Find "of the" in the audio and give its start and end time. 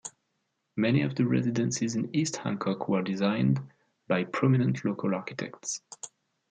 1.03-1.27